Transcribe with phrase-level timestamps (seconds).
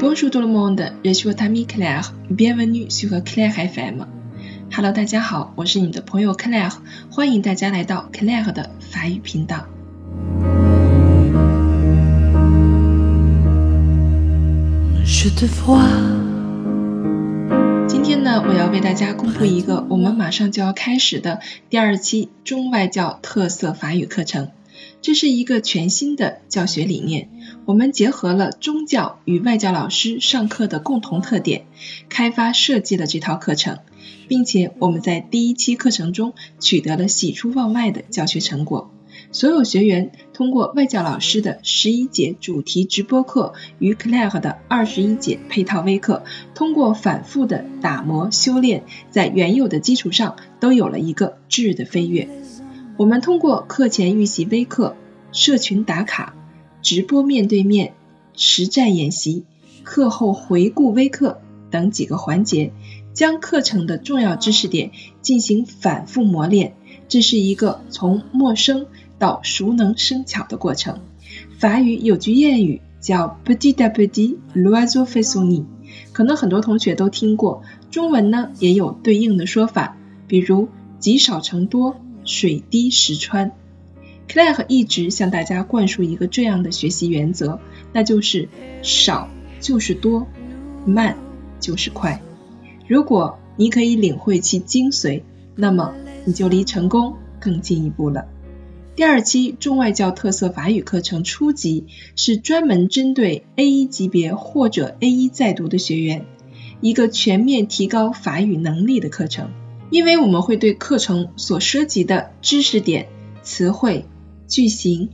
[0.00, 2.14] Bonjour tout le monde, je suis votre ami Claire.
[2.30, 4.06] Bienvenue sur Claire FM.
[4.74, 6.72] Hello，大家好，我是你的朋友 Claire，
[7.10, 9.66] 欢迎大家来到 Claire 的法语频道。
[17.86, 24.48] 今天呢，我要为大家公布一个我们马上就要开始的第二期中外教特色法语课程。
[25.02, 27.30] 这是一个全新的教学理念，
[27.64, 31.66] 我们结合了中教与外教老师上课的共同特点，
[32.08, 33.78] 开发设计了这套课程，
[34.28, 38.92] 并且我们在第一期课程中取得了喜出望外的教学成果。
[39.32, 46.24] 所有学员通过外教老师的十一节主题直播课与 Clare 的二十一节配套微课，
[46.54, 52.28] 通过反复的打磨修炼，在原有的基础上都有了一个质的飞跃。
[53.00, 54.94] 我们通过课前预习微课、
[55.32, 56.34] 社群打卡、
[56.82, 57.94] 直播面对面、
[58.36, 59.46] 实战演习、
[59.84, 62.74] 课后回顾微课等几个环节，
[63.14, 64.90] 将课程的重要知识点
[65.22, 66.74] 进行反复磨练。
[67.08, 68.84] 这是一个从陌生
[69.18, 71.00] 到熟能生巧的过程。
[71.58, 75.64] 法语有句谚语叫 “petit à petit”，l'oiseau fait son nid，
[76.12, 77.62] 可能很多同学都听过。
[77.90, 79.96] 中文呢也有对应的说法，
[80.28, 81.96] 比如积少成多。
[82.30, 83.50] 水滴石穿
[84.28, 87.58] ，Claire 一直向大家灌输一个这样的学习原则，
[87.92, 88.48] 那就是
[88.82, 89.28] 少
[89.60, 90.28] 就是多，
[90.86, 91.18] 慢
[91.58, 92.22] 就是快。
[92.86, 95.22] 如果你可以领会其精髓，
[95.56, 95.92] 那么
[96.24, 98.28] 你就离成功更进一步了。
[98.94, 106.26] 第二期中外教特色法语课程初级是专门针对 A1 级别或者 A1 在读的学员，
[106.80, 109.50] 一个全面提高法语能力的课程。
[109.90, 113.08] 因为我们会对课程所涉及的知识点、
[113.42, 114.06] 词汇、
[114.46, 115.10] 句型、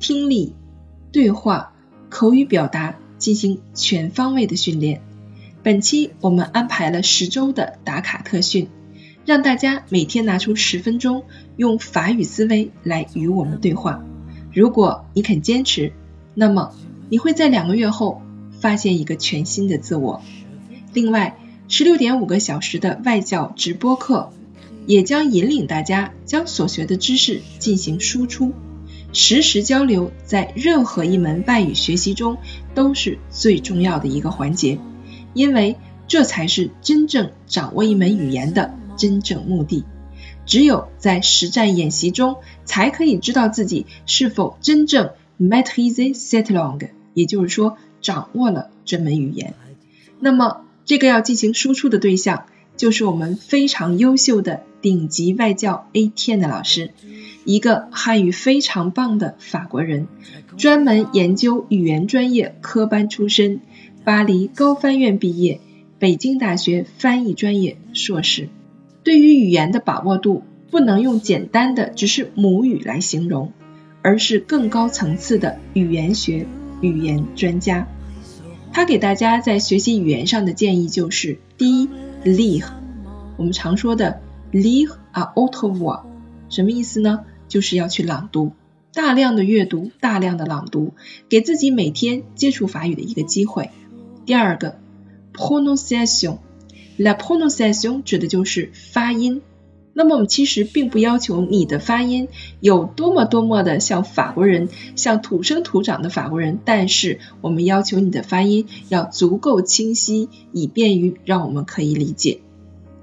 [0.00, 0.54] 听力、
[1.12, 1.72] 对话、
[2.08, 5.00] 口语表达进行全方位的训练。
[5.62, 8.68] 本期我们安排了十周的打卡特训，
[9.24, 11.24] 让大家每天拿出十分钟，
[11.56, 14.04] 用法语思维来与我们对话。
[14.52, 15.92] 如果你肯坚持，
[16.34, 16.74] 那么
[17.08, 18.22] 你会在两个月后
[18.60, 20.22] 发现一个全新的自我。
[20.92, 24.30] 另外，十六点五个小时的外教直播课，
[24.86, 28.52] 也将引领大家将所学的知识进行输出。
[29.12, 32.36] 实时交流在任何一门外语学习中
[32.74, 34.78] 都是最重要的一个环节，
[35.34, 35.76] 因为
[36.06, 39.84] 这才是真正掌握一门语言的真正目的。
[40.44, 45.10] 只有在实战演习中，才可以知道自己是否真正
[45.40, 49.54] met hisetlong，也就是说掌握了这门语言。
[50.20, 56.92] 那么，这个要进行输出的对象，就是我们非常优秀的顶级外教 A T N 的老师，
[57.44, 60.06] 一个汉语非常棒的法国人，
[60.56, 63.60] 专门研究语言专业科班出身，
[64.04, 65.60] 巴黎高翻院毕业，
[65.98, 68.48] 北京大学翻译专业硕士。
[69.02, 73.52] 对于语言的把握度，不能用简单的只是母语来形容，
[74.02, 76.46] 而是更高层次的语言学
[76.80, 77.88] 语言专家。
[78.76, 81.88] 他给大家在学习语言上的建议就是：第一
[82.26, 82.74] ，lire，
[83.38, 84.20] 我们常说的
[84.52, 86.02] lire à haute voix，
[86.50, 87.20] 什么意思呢？
[87.48, 88.52] 就是要去朗读，
[88.92, 90.92] 大量的阅读，大量的朗读，
[91.30, 93.70] 给自己每天接触法语的一个机会。
[94.26, 94.78] 第二个
[95.32, 99.40] ，prononciation，la prononciation 指的就是发音。
[99.98, 102.28] 那么我们其实并不要求你的发音
[102.60, 112.40] 有多么多么的像法国人，像土生土长的法国人，但是我们要求你的发音要足够清晰，以便于让我们可以理解。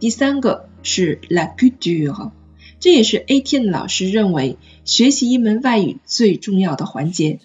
[0.00, 2.32] 第三个是 la culture，
[2.80, 7.38] 这也是 ATN 老师认为学习一门外语最重要的环节，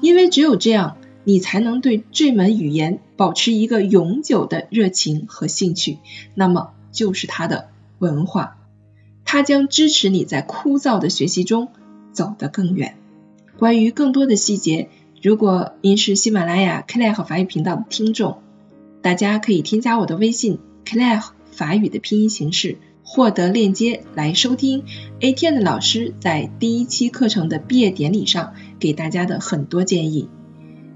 [0.00, 5.98] 因为只有这样，你才能对这门语言保持一个永久的热情和兴趣，
[6.34, 7.68] 那么就是它的
[7.98, 8.57] 文化。
[9.30, 11.68] 它将支持你在枯燥的学习中
[12.12, 12.96] 走得更远。
[13.58, 14.88] 关于更多的细节，
[15.20, 18.38] 如果您是喜马拉雅 Claire 法语频道的听众，
[19.02, 24.84] 大家可以添加我的微信 Claire 法语的拼音形式，获得链接来收听
[25.20, 30.30] ATN 的老师在第一期课程的毕业典礼上给大家的很多建议。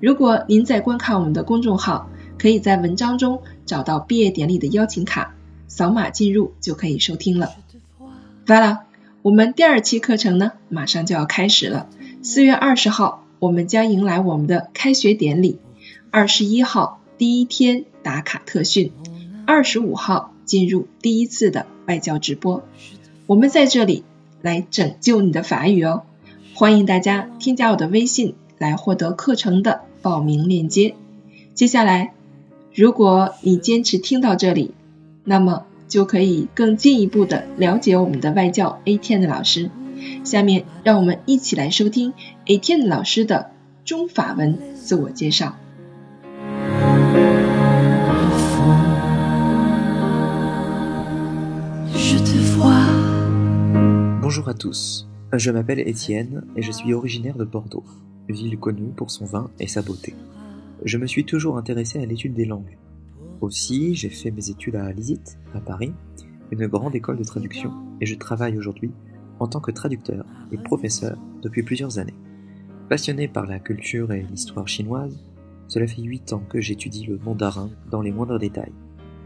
[0.01, 2.09] 如果您在观看我们的公众号，
[2.39, 5.35] 可以在文章中找到毕业典礼的邀请卡，
[5.69, 7.51] 扫码进入就可以收听了。
[8.49, 8.81] 完了，
[9.23, 11.89] 我们第二期课程呢，马上就要开始了。
[12.23, 15.59] 四月二十号，我们将迎来我们的开学典礼。
[16.11, 18.91] 二十一号第一天打卡特训，
[19.47, 22.65] 二十五号进入第一次的外教直播。
[23.27, 24.03] 我们在这里
[24.43, 26.03] 来拯救你的法语哦！
[26.55, 30.97] 欢迎大家添加我的微信来获得课程的报名链接。
[31.55, 32.13] 接下来
[32.75, 34.73] 如果你坚持听到这里，
[35.23, 39.70] 那么就可以更进一步的了解我们的外教 A T N 的老师。
[40.24, 42.14] 下面让我们一起来收听
[42.46, 43.52] A T N 老师的
[43.86, 45.56] 中法文自我介绍。
[54.22, 57.84] Bonjour à tous, je m'appelle Étienne et je suis originaire de Bordeaux,
[58.28, 60.14] ville connue pour son vin et sa beauté.
[60.84, 62.78] Je me suis toujours intéressé à l'étude des langues.
[63.43, 65.93] Aussi, j'ai fait mes études à l'ISIT, à Paris,
[66.53, 68.93] une grande école de traduction, et je travaille aujourd'hui
[69.41, 72.15] en tant que traducteur et professeur depuis plusieurs années.
[72.89, 75.25] Passionné par la culture et l'histoire chinoise,
[75.67, 78.73] cela fait huit ans que j'étudie le mandarin dans les moindres détails.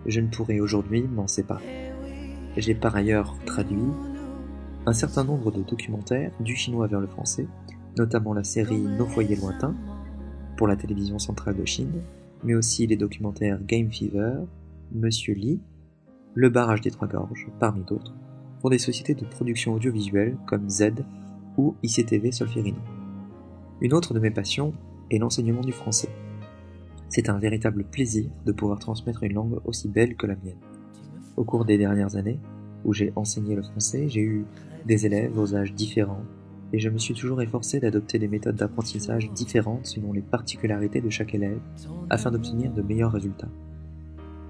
[0.06, 1.92] Je ne pourrais aujourd'hui m'en séparer.
[2.56, 3.92] J'ai par ailleurs traduit
[4.86, 7.46] un certain nombre de documentaires du chinois vers le français,
[7.98, 9.74] notamment la série Nos foyers lointains
[10.56, 12.00] pour la télévision centrale de Chine,
[12.44, 14.44] mais aussi les documentaires Game Fever,
[14.92, 15.60] Monsieur Lee,
[16.34, 18.14] Le barrage des Trois Gorges, parmi d'autres,
[18.60, 20.92] pour des sociétés de production audiovisuelle comme Z
[21.56, 22.78] ou ICTV Solferino.
[23.80, 24.72] Une autre de mes passions
[25.10, 26.08] est l'enseignement du français.
[27.08, 30.58] C'est un véritable plaisir de pouvoir transmettre une langue aussi belle que la mienne.
[31.36, 32.40] Au cours des dernières années,
[32.84, 34.44] où j'ai enseigné le français, j'ai eu
[34.86, 36.24] des élèves aux âges différents,
[36.72, 41.10] et je me suis toujours efforcé d'adopter des méthodes d'apprentissage différentes selon les particularités de
[41.10, 41.60] chaque élève,
[42.10, 43.48] afin d'obtenir de meilleurs résultats.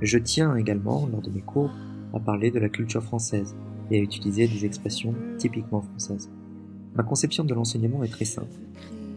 [0.00, 1.70] Je tiens également, lors de mes cours,
[2.14, 3.54] à parler de la culture française
[3.90, 6.30] et à utiliser des expressions typiquement françaises.
[6.94, 8.58] Ma conception de l'enseignement est très simple.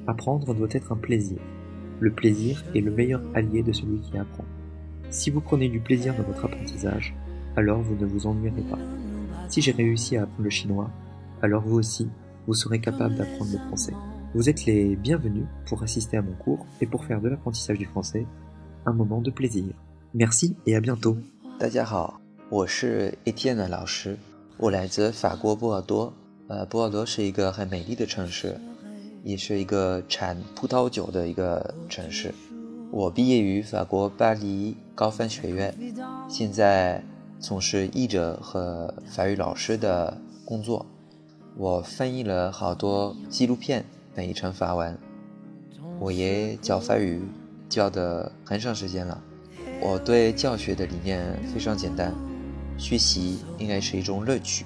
[0.08, 1.38] Apprendre doit être un plaisir.
[2.00, 4.46] Le plaisir est le meilleur allié de celui qui apprend.
[5.10, 7.16] Si vous prenez du plaisir dans votre apprentissage,
[7.56, 8.80] alors vous ne vous ennuierez pas.
[9.48, 10.90] Si j'ai réussi à apprendre le chinois,
[11.42, 12.08] alors vous aussi,
[12.49, 13.95] vous serez capable d'apprendre le français.
[14.35, 17.87] Vous êtes les bienvenus pour assister à mon cours et pour faire de l'apprentissage du
[17.87, 18.27] français
[18.85, 19.65] un moment de plaisir.
[20.13, 21.17] Merci et à bientôt.
[21.59, 22.21] 大家好，
[22.51, 24.19] 我是 Etienne 老师，
[24.59, 26.13] 我来自法国波尔多。
[26.49, 28.61] 呃，波尔多是一个很美丽的城市，
[29.23, 32.35] 也是一个产葡萄酒的一个城市。
[32.91, 35.75] 我毕业于法国巴黎高分学院，
[36.29, 37.03] 现在
[37.41, 40.85] 从事译者和法语老师的工作。
[41.60, 43.84] 我翻译了好多纪录片，
[44.16, 44.98] 翻译成法文。
[46.00, 47.22] 我也教法语，
[47.68, 49.22] 教的很长时间了。
[49.82, 52.16] 我对教学的理念非常简单：
[52.78, 54.66] 学习应该是一种乐趣。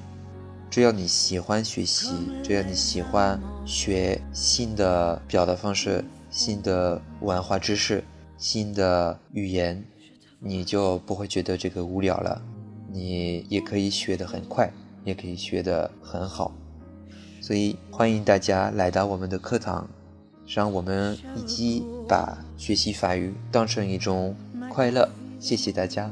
[0.69, 2.12] 只要你喜欢学习，
[2.44, 8.04] 只要你喜欢学新的表达方式、新的文化知识、
[8.38, 9.84] 新的语言，
[10.40, 12.40] 你就不会觉得这个无聊了。
[12.92, 14.72] 你也可以学得很快，
[15.04, 16.54] 也可以学得很好。
[17.44, 19.86] 所以欢迎大家来到我们的课堂，
[20.48, 24.34] 让我们一起把学习法语当成一种
[24.69, 25.10] 快乐。
[25.42, 26.10] 谢谢大家。